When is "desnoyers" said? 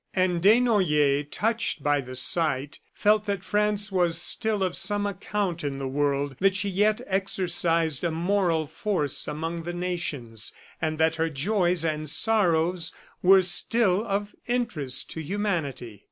0.41-1.27